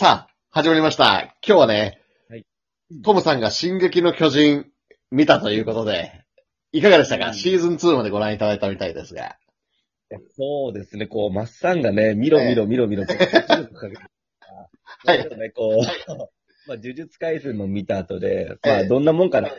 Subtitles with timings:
[0.00, 1.34] さあ、始まりました。
[1.44, 2.00] 今日はね、
[2.30, 2.44] はい
[3.02, 4.66] トムさんが進撃の巨人
[5.10, 6.24] 見たということで、
[6.70, 9.38] いかがでしたか、うんシーズン2までご覧いただいたみたいですが。
[10.36, 13.14] そうですね、こう、マッサンがね、見ろ見ろ見ろ見ろと、
[15.04, 15.82] はいね、こう、
[16.68, 19.56] まあ、呪術回戦の見た後で、まあ、ええどんなもんかなと、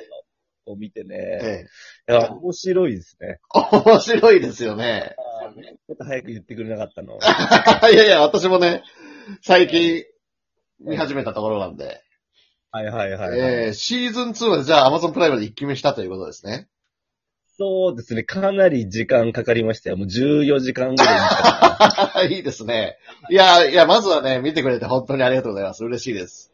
[0.63, 1.67] こう見てね、
[2.07, 3.39] えいや、面白いですね。
[3.73, 5.17] え、面白いですよね。
[5.85, 7.19] ちょっと早く言ってくれなかったの。
[7.91, 8.83] いやいや、私もね、
[9.41, 10.05] 最近
[10.79, 12.03] 見始めたところなんで。
[12.71, 16.67] はいはいはい、はいえー、シーズン2までじゃあ Amazon プライムで一気見したということですね。
[17.57, 19.97] そうですね、かなり時間かかりましたよ。
[19.97, 22.97] もう14時間ぐらい いいですね。
[23.29, 25.83] いや、いや、まずはね、見てくれて本当にありがとうございます。
[25.83, 26.53] 嬉しいです。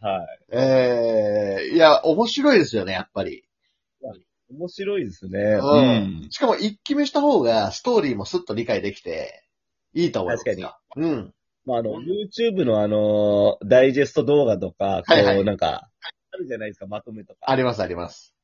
[0.00, 0.10] ら。
[0.10, 0.38] はい。
[0.50, 3.44] えー、いや、面白いですよね、やっぱり。
[4.50, 5.58] 面白いですね。
[5.62, 6.26] うん。
[6.30, 9.44] しかも一気見した方がストーリーもスッと理解できて、
[9.94, 10.54] いいと思いますよ。
[10.56, 11.06] 確かに。
[11.06, 11.34] うん。
[11.66, 15.88] まあ、あの、YouTube のあの、ダイジェスト動画とか、こう、はいはいなんか、
[16.30, 17.40] あるじゃないですか、まとめとか。
[17.42, 18.34] あります、あります。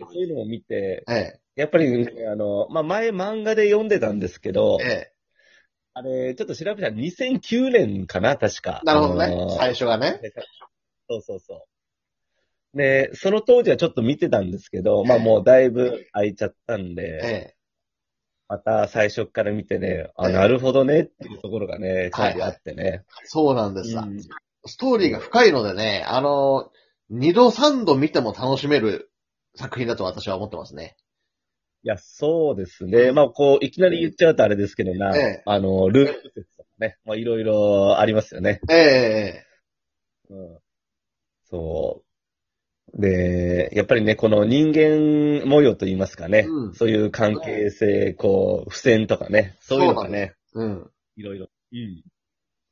[0.00, 5.12] そういうのを見て、ええ、やっぱり、ね、あの、まあ、前漫画で読んでたんですけど、ええ。
[5.94, 8.80] あれ、ちょっと調べたら2009年かな、確か。
[8.84, 9.24] なるほどね。
[9.24, 10.20] あの最初がね。
[11.08, 11.66] そうそうそ
[12.74, 12.76] う。
[12.76, 17.57] で、その当時はちょっと見てたんですけど、まあもうだいぶ空いちゃったんで、ええ。
[18.48, 23.04] また最初から見てね、あ、ええなるほどねっていうところがね、かなりあってね。
[23.24, 24.20] そうなんですさ、うん
[24.66, 26.70] ストーリーが深いのでね、あの、
[27.08, 29.10] 二度三度見ても楽しめる
[29.54, 30.96] 作品だと私は思ってますね。
[31.84, 33.12] いや、そうですね。
[33.12, 38.60] まあこう、いきなり言っちゃうとあれですけどな、ええあの、ループ説とかね、まあいろいろありますよね。
[38.68, 39.44] ええ
[40.30, 40.58] うん
[41.50, 42.07] そう。
[42.94, 50.90] で、やっぱりね、この人間模様と言いますかね、うんそういう関係性、こう、付箋とかね、そういうのがね、うん。
[51.16, 51.48] いろいろ。
[51.72, 52.02] うん。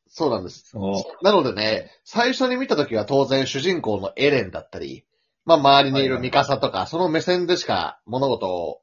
[0.09, 0.75] そうなんです。
[1.23, 5.05] なのでね、最初に見たときは当然主人公のエレンだったり、
[5.45, 8.81] まあ周りにいるミカサとか、その目線でしか物事を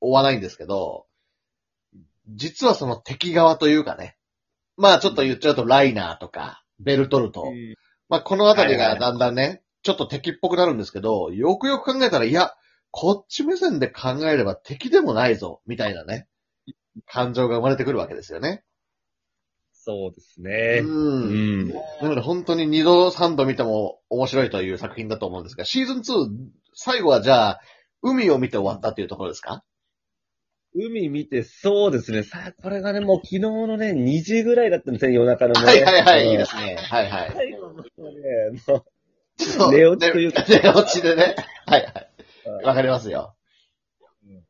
[0.00, 1.06] 追わないんですけど、
[2.28, 4.16] 実はその敵側というかね、
[4.76, 7.74] まあちょっと言っちゃうとライナーとか、ベルトルト、うん
[8.08, 12.52] まあこのあたりがだんだんね、ちょっと敵っぽくなるんですけど、よくよく考えたら、いや、
[12.90, 16.28] こっち目線で考えれば敵でもないぞ、みたいなね、
[17.06, 18.64] 感情が生まれてくるわけですよね。
[19.72, 20.80] そうですね。
[20.82, 20.86] う。
[20.86, 21.68] うんん。
[21.68, 26.30] なので本当に2度3度見ても面白いという作品だと思うんですが、シーズン2、
[26.74, 27.60] 最後はじゃあ、
[28.02, 29.64] 海を見て終わったっていうところですか？
[30.74, 32.22] 海見て、そうですね。
[32.22, 35.66] さあ、これがね、もう昨日のね、2時ぐらいだったんですね、夜中のね。
[35.66, 36.76] はいはいはい、いいうんですね。
[36.76, 37.32] はいはい。
[37.34, 37.82] 最後のね、
[38.68, 38.86] も
[39.38, 41.34] そう寝落ちというかね寝落ちでね。
[41.66, 42.10] はいはい。
[42.62, 43.34] う、わかりますよ
[44.24, 44.44] うん。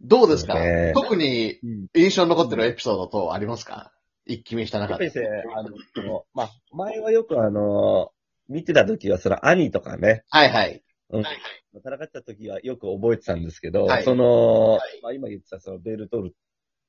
[0.00, 3.92] どうですか、ね特にうん印象に残ってるエピソード等ありますか？
[4.26, 5.06] 一気見した中で。
[5.06, 5.62] やっぱりですね、あ
[6.10, 8.12] の、まあ、前はよくあの、
[8.48, 10.84] 見てた時は、その兄とかね、はいはい。
[11.08, 11.22] うん。
[11.22, 16.34] 戦ってた時はよく覚えてたんですけど、はいその、まあ今言ってたそのベルトル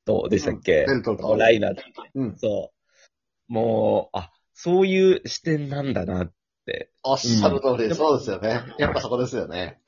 [0.05, 1.35] トでしたっけ、ベルトルト。
[1.35, 1.75] ライナー
[2.15, 2.37] うん。
[2.37, 2.71] そ
[3.49, 3.53] う。
[3.53, 4.31] もう、あ、
[4.63, 6.33] そういう視点なんだなっ
[6.67, 6.91] て。
[7.01, 8.61] おっしゃる通り、うんそうですよね。
[8.77, 9.79] やっぱそこですよね。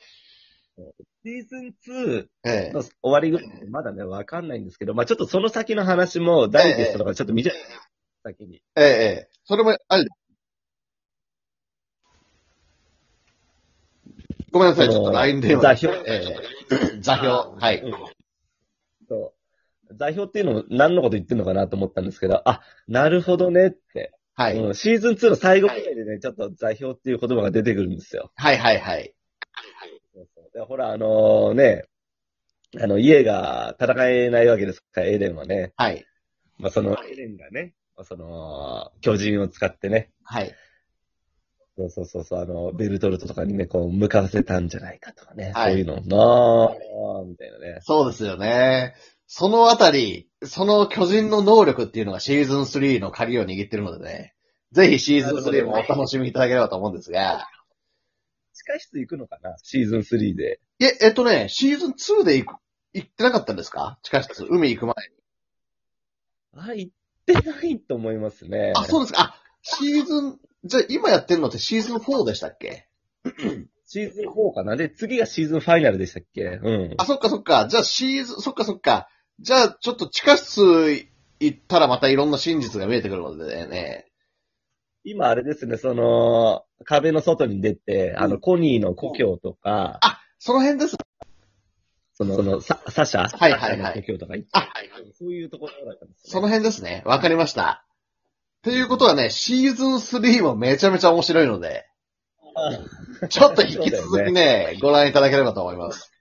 [1.23, 7.55] シーズン2ええの終わりぐらいまだね、わかんないんですけど、まあちょっとその先の話も、ダイジェストとかちょっと見ちゃい
[8.23, 8.63] 先に。
[8.75, 9.29] ええ、ええ。
[9.45, 10.05] それも、あれ。
[14.51, 15.61] ごめんなさい、ちょっと LINE 電話。
[15.61, 16.35] 座標え
[16.71, 16.99] え。
[16.99, 17.31] 座標。
[17.59, 17.79] はい。
[17.79, 17.93] うん
[19.07, 19.33] そ
[19.91, 19.95] う。
[19.95, 24.17] 座標っていうのも何のこと言ってんのかなと思ったんですけど、あ、なるほどねって。
[24.35, 24.57] はい。
[24.57, 28.31] うん、シーズン2の最後ぐらいでね、ちょっと座標っていう言葉が出てくるんですよ。
[28.35, 29.13] はいはいはい。
[30.13, 31.85] そうそうでほら、あのね、
[32.81, 35.73] あの、家が戦えないわけですから、エレンはね。
[35.77, 36.05] はい。
[36.57, 37.73] まあ、その、エレンがね、
[38.03, 40.55] その、巨人を使ってね、はい。
[41.77, 46.73] そうそうそうそう、あの、ベルトルトとかにね、こう、向かわせたんじゃないかとかね、はいそういうのな
[47.21, 47.79] あみたいなね。
[47.81, 48.95] そうですよね。
[49.35, 54.35] そのあたり、その巨人の能力っていうのがシーズン3の鍵を握ってるのでね。
[54.71, 57.47] ぜひシーズン3もお楽しみいただければと思うんですが。
[58.53, 59.55] 地下室行くのかな？
[59.63, 60.59] シーズン3で。
[60.79, 62.59] え、えっとね、シーズン2で行く、
[62.93, 63.97] 行ってなかったんですか？
[64.03, 64.93] 地下室、海行く前
[66.53, 66.61] に。
[66.69, 66.91] あ、行っ
[67.25, 68.73] てないと思いますね。
[68.75, 69.19] あ、そうですか。
[69.19, 72.87] あ、シーズン、じゃあ今やってるのってシーズン4でしたっけ？
[73.87, 74.75] シーズン4かな？
[74.75, 76.43] で、次がシーズンファイナルでしたっけ？
[76.43, 76.93] うん。
[76.99, 77.67] あ、そっかそっか。
[77.67, 79.09] じゃあシーズン、そっかそっか。
[79.39, 81.07] じゃあちょっと地下室
[81.39, 84.05] 行ったらまたいろんな真実が見えてくるのでね。
[85.03, 89.99] 今あれですね、その、壁の外に出て、あの、コニーの故郷とか、
[90.39, 90.95] その辺です。
[92.13, 93.27] その、その、ササシャ？
[93.37, 94.69] はいはいはいサシャの故郷とか行って、あ、
[95.19, 96.31] そういうところだったんですね。
[96.31, 97.03] その辺ですね。
[97.05, 97.85] わかりました。
[98.59, 101.85] っていうことはね、シーズン3もめちゃめちゃ面白いので、
[103.27, 106.12] ちょっと引き続き ね、ご覧いただければと思います。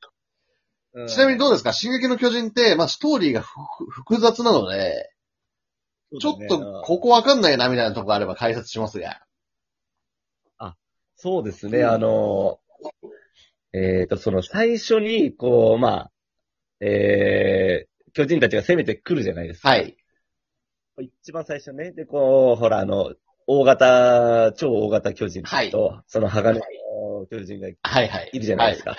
[0.94, 1.72] うんちなみにどうですか？
[1.72, 5.10] 進撃の巨人って、まあ、ストーリーが複雑なので、
[6.20, 9.22] ちょっとここわかんないなみたいなとこがあれば解説しますが。
[11.22, 12.58] そうですね、うんあの、
[13.72, 16.10] えっ、と、その最初に、こう、まあ、
[16.80, 19.68] えー、巨人たちが攻めてくるじゃないですか。
[19.68, 19.96] はい。
[21.00, 21.92] 一番最初ね。
[21.92, 23.14] で、こう、ほら、あの、
[23.46, 25.70] 大型、超大型巨人と、はい
[26.08, 28.30] その鋼の巨人がはいはい。
[28.32, 28.90] いるじゃないですか。
[28.90, 28.98] はい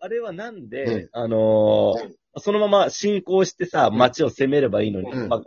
[0.00, 5.42] あれはなんで、うんあのーそのまま進行してさ、街を攻めればいいのに、うんまあ、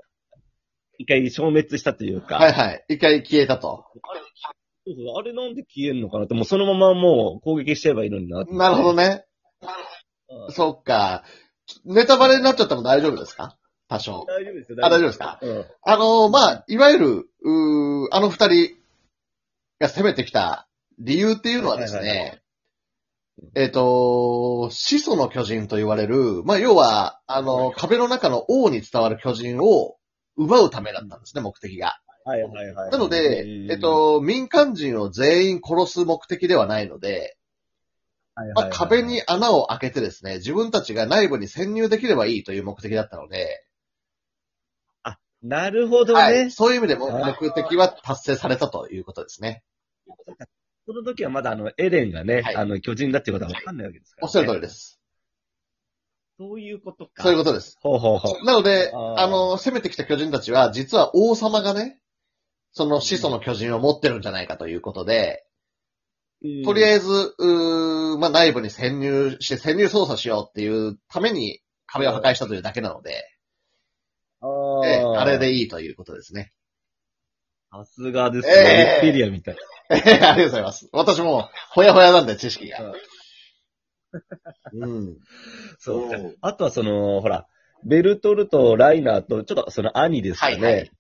[1.00, 2.86] 一回消滅したというか、はいはい。
[2.90, 3.86] 一回消えたと。
[5.18, 8.44] あれなんで消えんのかなって、もうそのままもう攻撃しちゃえばいいのにな。
[8.44, 9.26] なるほどね。
[10.30, 11.24] うんそっか。
[11.86, 13.58] ネタバレになっちゃっても大丈夫ですか？
[13.88, 14.26] 多少。
[14.28, 14.78] 大丈夫ですよ。
[14.84, 15.40] あ大丈夫ですか？
[15.42, 15.66] うん。
[15.82, 17.08] あのーまあ、いわゆる、
[17.42, 18.76] うーあの二人
[19.80, 20.68] が攻めてきた
[21.00, 22.42] 理由っていうのはですはいはいはね、
[23.54, 29.98] えっ、と、始祖の巨人と言われる、まあ、要は、あの、壁の中の王に伝わる巨人を
[30.38, 31.98] 奪うためだったんですね、目的が。
[32.24, 32.92] はいはいはい。
[32.92, 37.38] なのでうん、えっ、、と、民間人を全員殺す目的ではないので、
[38.36, 43.66] まあ、はいはいはい壁に穴を開けてですね、自分たちが内部に潜入できればいいという目的だったので、
[45.46, 46.20] なるほどね。
[46.20, 49.64] はい、そういう意味でも目的は達成されたということですね。
[50.86, 55.00] その時はまだあの、エレンがね、はいあの、巨人だっていうことはわかんないわけですから、おっしゃる通りです。
[56.38, 57.24] そういうことか。
[57.24, 57.78] そういうことです。
[57.82, 58.46] ほうほうほう。
[58.46, 61.98] なので、あーあの、攻めてきた巨人たちは、実は王様がね、
[62.72, 65.46] その始祖の巨人を持ってるんじゃないかということで、
[66.66, 73.12] とりあええず、うーまあ、内部に潜入して、潜入捜査しようっていうために壁を破壊したというだけなので、
[74.42, 76.52] ず、ええあーあれでいいということですね。
[77.72, 79.00] さすがですええね。
[79.04, 79.58] ウィキペディアみたい。
[79.90, 80.90] ありがとうございます。
[80.92, 82.94] 私も、ほやほやなんで、知識が。
[84.74, 85.18] うん。
[85.80, 87.48] そうあとはその、ほら、
[87.84, 90.62] ベルトルト、ライナーと、ちょっとその兄ですかね。
[90.62, 90.92] はいはい。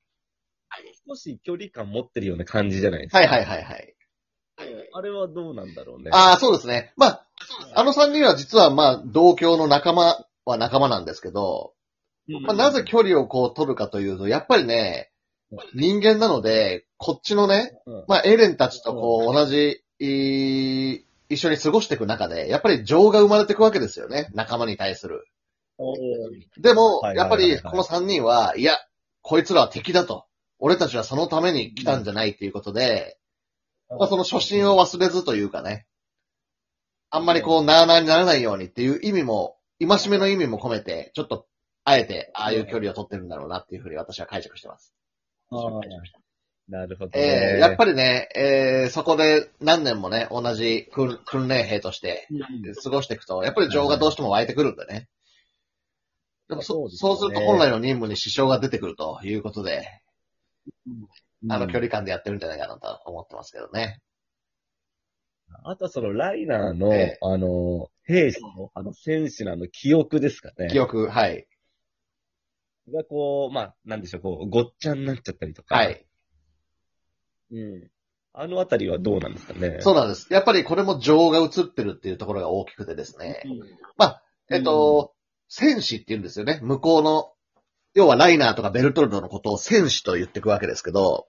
[1.07, 3.19] 少し距離感持ってるような感じじゃないですか。
[3.19, 3.95] はいはいはいはい。
[4.93, 6.09] あれはどうなんだろうね。
[6.13, 6.93] ああ、そうですね。
[6.95, 7.27] まあ、
[7.75, 11.73] あの三人は実はまあ、同郷の仲間は仲間なんですけど、
[12.29, 15.11] うんまあ、なぜ距離をこう取るかというと、やっぱりね、
[15.73, 18.05] 人間なので、こっちのね、うん。
[18.07, 24.29] まあ、エレンたちとこう、同じ、い一緒に過ごしていく中で、やっぱり情が生まれていくわけですよね。
[24.33, 25.25] 仲間に対する。
[26.57, 27.51] でも、はいやっぱはいはい。
[27.51, 28.77] はいりこの三人は、いや、
[29.21, 30.25] こいつらは敵だと。
[30.59, 33.17] 俺たちはそのために来たんじゃないっていうことで、
[33.89, 35.85] まあ、その初心を忘れずというかね、
[37.09, 41.45] あんまりこう、なあなあにならないようにっていう意味も、戒めの意味も込めて、ちょっと、
[41.83, 44.93] あえて、ああいう距離を取ってるんだろうなっていうふうに私は解釈してます。
[45.51, 45.81] あー
[46.67, 47.53] なるほどね。
[47.53, 55.07] えー、やっぱりね、えー、そこで何年もね、同じ訓訓練兵としてうん過ごしていくと、やっぱり情がどうしても湧いてくるんでね。
[56.49, 60.01] でもそそうですよねそうすると本来の任務に支障が出てくるということで、
[61.49, 64.01] あの距うん離感でやってるんじゃないかなと思ってますけどね。
[65.63, 70.67] あとはそのライナーの、ええあの、兵士の、あの、戦士のあの記憶ですかね。
[70.69, 71.47] 記憶、はい。
[72.91, 75.75] がこう、まあ、なんでしょう、こう、ごっちゃになっちゃったりとか。
[75.75, 75.83] は。
[75.89, 76.04] い。
[77.55, 77.91] うん。
[78.33, 79.77] あのあたりはどうなんですかね？
[79.79, 80.27] そうなんです。
[80.31, 83.41] やっぱりこれも情が映ってるっていうところが大きくてですね。
[84.51, 85.13] えっと、
[85.47, 86.59] 戦士って言うんですよね。
[86.61, 87.31] 向こうの、
[87.93, 91.27] 要はライナーとかベルトルトのことを戦士と言っていくわけですけど、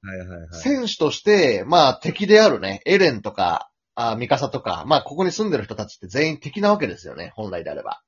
[0.00, 0.48] はいはいはい。
[0.52, 8.00] 戦士として、まあ敵であるね、エレンとか、あミカサとか、まあここに住んでる人たちって全員敵なわけですよね、本来であれば。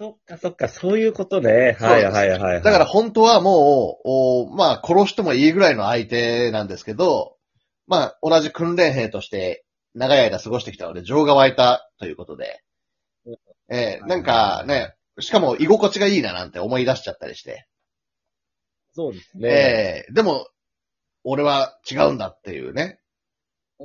[0.00, 1.76] そっかそっか、そういうことね。
[1.78, 2.62] はいはいはいはい。
[2.62, 7.36] だから本当はもう、おまあ殺してもいいぐらいの相手なんですけど、
[7.86, 12.62] まあ同じ訓練兵として長い間過ごしてきたので情が湧いたということで、
[13.68, 17.66] えーなんかね、しかも居心地がいいななんて思い出しちゃったりして、
[18.94, 19.48] そうですね。
[19.50, 20.48] えーでも、
[21.24, 23.00] 俺は違うんだっていうね。
[23.78, 23.84] う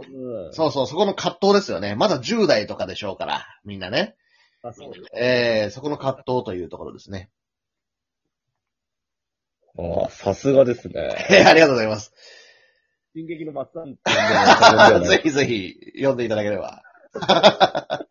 [0.49, 0.53] ん。
[0.53, 1.93] そうそう、そこの葛藤ですよね。
[1.95, 4.15] まだ10代とかでしょうから、みんなね。
[4.67, 7.29] あそうえーそこの葛藤というところですね。
[9.77, 11.15] ああ、さすがですね。
[11.29, 12.13] え ーありがとうございます。
[13.13, 13.95] 進撃のマッサン
[15.05, 16.81] ぜひぜひ読んでいただければ。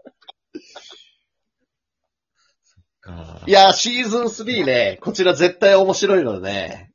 [3.00, 6.92] かいやー、シーズン3ね、こちら絶対面白いのでね、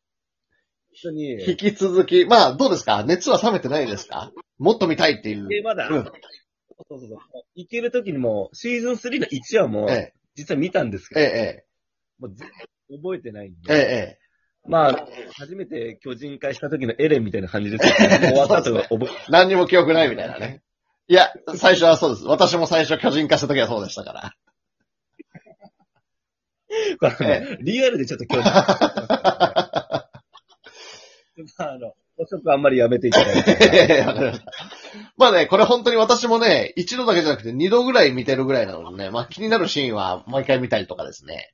[1.14, 1.44] に。
[1.48, 3.04] 引き続き、まあ、どうですか？
[3.04, 4.32] 熱は冷めてないですか？
[4.58, 5.48] もっと見たいっていう。
[5.48, 6.12] で、まだ、うん
[6.88, 7.20] そうそうそう。
[7.56, 11.66] 行けるときにも、シーズン3の1話も、え実は見たんですけえ、えど、え、え
[12.20, 12.50] もう絶
[12.90, 13.80] 覚えてないんええ、で。
[14.16, 14.20] え
[14.68, 17.88] まあ、初めて巨人化した時のエレンみたいな感じです。
[17.96, 19.12] 終わった後が覚ええ。
[19.30, 20.62] 何にも記憶ないみたいなね。
[21.08, 22.26] いや、最初はそうです。
[22.26, 24.36] 私も最初巨人化した時はそうでしたから。
[27.18, 30.10] これリアルでちょっと巨人化。
[31.36, 33.58] ちょっとあの、補足あんまりやめていただいて。
[33.90, 34.52] ええわかりました。
[35.18, 41.54] まあね、これ本当に私もね、一度だけじゃなくて二度ぐらい見てるぐらいなのでね、まあ気になるシーンはもう一回見たりとかですね。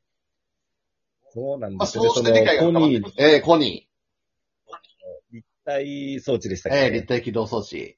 [1.34, 2.10] そうなんまあですよね。
[2.10, 3.88] そうして理解がそのコニー深まって、ええコニ
[5.32, 7.98] 立体装置でしたー、っけ、ええ立体起動装置。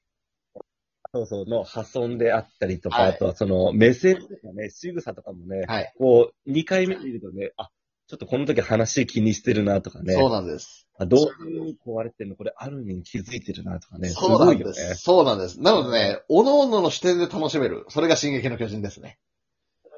[1.12, 5.94] そうそう、の破損であったりとか、はいあとはその目線とかね、仕草とかもね、はい。
[5.98, 7.70] こう、2回目見るとね、あ、
[8.08, 10.14] ちょっとこの時話気にしてるなとかね。
[10.14, 10.87] そうなんです。
[11.00, 14.08] あどういうに壊れてるのこれあるに気づいてるなとかね。
[14.08, 14.94] そうなんです。。
[14.96, 15.60] そうなんです。
[15.60, 17.86] なのでね、おののの視点で楽しめる。
[17.88, 19.18] それが進撃の巨人ですね。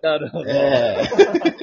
[0.03, 0.51] なるほど。
[0.51, 1.09] ええ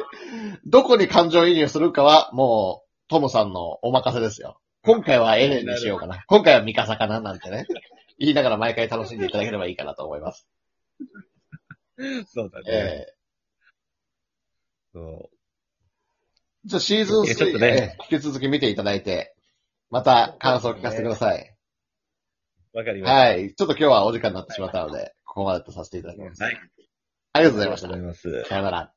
[0.66, 4.60] どこに感情移入するかは、もう、トムさんのお任せですよ。
[4.84, 6.24] 今回はエレンにしようかな。
[6.28, 7.66] 今回はミカサかななんてね。
[8.18, 10.48] 言いながら毎回楽しんでいただければいいかなと思います。
[12.28, 12.66] そうだね。
[12.68, 13.18] ええ
[14.94, 15.30] そ
[16.68, 19.34] じゃあシーズンいやちょっと3、ねええ引き続き見ていただいて、
[19.90, 21.56] また感想を聞かせてください。
[22.74, 22.78] う。
[22.78, 23.18] わかりました。
[23.18, 23.56] はい。
[23.56, 26.44] ちょっと今日はお時間になってしまったので、ここまでとさせていただきます。
[26.44, 26.58] はい。
[27.34, 28.42] ありがとうございましたありがとうござい。
[28.42, 28.50] ます。
[28.50, 28.97] さよなら。